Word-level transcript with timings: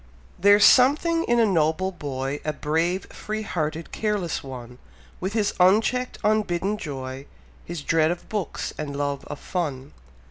There's 0.39 0.65
something 0.65 1.25
in 1.25 1.39
a 1.39 1.45
noble 1.45 1.91
boy, 1.91 2.39
A 2.43 2.53
brave, 2.53 3.05
free 3.13 3.43
hearted, 3.43 3.91
careless 3.91 4.43
one; 4.43 4.79
With 5.19 5.33
his 5.33 5.53
uncheck'd, 5.59 6.17
unbidden 6.23 6.79
joy, 6.79 7.27
His 7.65 7.83
dread 7.83 8.09
of 8.09 8.27
books 8.27 8.73
and 8.79 8.95
love 8.95 9.23
of 9.25 9.37
fun. 9.37 9.93